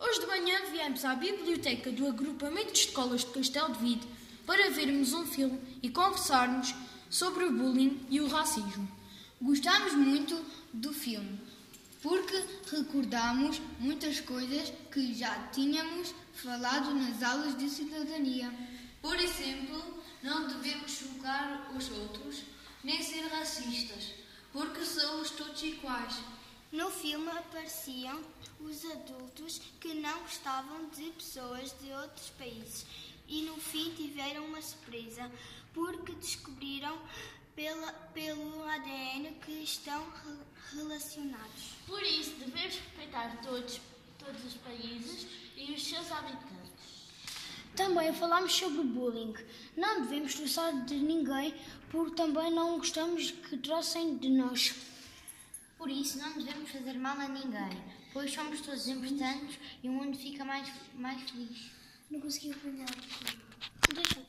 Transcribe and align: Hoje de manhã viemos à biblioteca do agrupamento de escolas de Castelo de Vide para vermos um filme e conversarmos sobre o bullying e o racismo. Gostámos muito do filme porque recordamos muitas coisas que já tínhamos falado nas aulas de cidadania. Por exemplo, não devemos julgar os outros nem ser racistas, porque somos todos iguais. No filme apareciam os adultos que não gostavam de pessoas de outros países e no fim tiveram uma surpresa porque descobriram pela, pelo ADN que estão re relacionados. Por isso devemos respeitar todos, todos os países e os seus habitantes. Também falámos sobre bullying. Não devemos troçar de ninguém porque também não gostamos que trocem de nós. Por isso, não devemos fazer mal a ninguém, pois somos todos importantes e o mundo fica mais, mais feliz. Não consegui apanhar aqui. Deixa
Hoje 0.00 0.20
de 0.20 0.26
manhã 0.26 0.60
viemos 0.70 1.04
à 1.04 1.16
biblioteca 1.16 1.90
do 1.90 2.06
agrupamento 2.06 2.72
de 2.72 2.78
escolas 2.78 3.22
de 3.24 3.32
Castelo 3.32 3.72
de 3.72 3.80
Vide 3.80 4.08
para 4.46 4.70
vermos 4.70 5.12
um 5.12 5.26
filme 5.26 5.60
e 5.82 5.90
conversarmos 5.90 6.72
sobre 7.10 7.44
o 7.44 7.52
bullying 7.52 8.06
e 8.08 8.20
o 8.20 8.28
racismo. 8.28 8.88
Gostámos 9.42 9.94
muito 9.94 10.40
do 10.72 10.92
filme 10.92 11.40
porque 12.00 12.44
recordamos 12.70 13.60
muitas 13.80 14.20
coisas 14.20 14.72
que 14.92 15.14
já 15.14 15.48
tínhamos 15.48 16.14
falado 16.32 16.94
nas 16.94 17.20
aulas 17.20 17.58
de 17.58 17.68
cidadania. 17.68 18.54
Por 19.02 19.18
exemplo, 19.18 19.82
não 20.22 20.46
devemos 20.46 20.92
julgar 20.92 21.72
os 21.76 21.90
outros 21.90 22.42
nem 22.84 23.02
ser 23.02 23.26
racistas, 23.26 24.12
porque 24.52 24.84
somos 24.84 25.30
todos 25.30 25.60
iguais. 25.60 26.14
No 26.70 26.90
filme 26.90 27.30
apareciam 27.30 28.22
os 28.60 28.84
adultos 28.84 29.58
que 29.80 29.94
não 29.94 30.20
gostavam 30.20 30.90
de 30.90 31.10
pessoas 31.12 31.74
de 31.80 31.90
outros 31.92 32.28
países 32.30 32.84
e 33.26 33.40
no 33.42 33.56
fim 33.56 33.90
tiveram 33.94 34.44
uma 34.44 34.60
surpresa 34.60 35.30
porque 35.72 36.12
descobriram 36.12 36.98
pela, 37.56 37.92
pelo 38.12 38.64
ADN 38.64 39.34
que 39.44 39.52
estão 39.62 40.04
re 40.10 40.76
relacionados. 40.76 41.72
Por 41.86 42.02
isso 42.02 42.32
devemos 42.32 42.74
respeitar 42.74 43.40
todos, 43.42 43.80
todos 44.18 44.44
os 44.44 44.54
países 44.56 45.26
e 45.56 45.72
os 45.72 45.82
seus 45.82 46.12
habitantes. 46.12 47.08
Também 47.74 48.12
falámos 48.12 48.52
sobre 48.52 48.82
bullying. 48.82 49.32
Não 49.74 50.02
devemos 50.02 50.34
troçar 50.34 50.84
de 50.84 50.96
ninguém 50.96 51.54
porque 51.90 52.14
também 52.14 52.50
não 52.50 52.76
gostamos 52.76 53.30
que 53.30 53.56
trocem 53.56 54.18
de 54.18 54.28
nós. 54.28 54.74
Por 55.78 55.88
isso, 55.88 56.18
não 56.18 56.32
devemos 56.32 56.70
fazer 56.70 56.98
mal 56.98 57.16
a 57.20 57.28
ninguém, 57.28 57.84
pois 58.12 58.32
somos 58.32 58.60
todos 58.60 58.88
importantes 58.88 59.56
e 59.80 59.88
o 59.88 59.92
mundo 59.92 60.18
fica 60.18 60.44
mais, 60.44 60.68
mais 60.94 61.22
feliz. 61.30 61.70
Não 62.10 62.20
consegui 62.20 62.52
apanhar 62.52 62.88
aqui. 62.90 63.38
Deixa 63.94 64.27